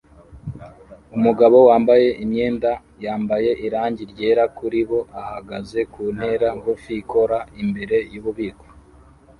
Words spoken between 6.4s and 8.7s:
ngufi ikora imbere yububiko